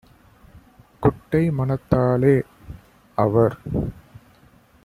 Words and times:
குட்டை 1.03 1.41
மனத்தாலே- 1.49 2.35
அவர் 3.17 3.55